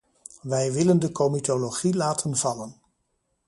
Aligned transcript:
Wij 0.41 0.71
willen 0.71 0.99
de 0.99 1.11
comitologie 1.11 1.95
laten 1.95 2.37
vallen. 2.37 2.75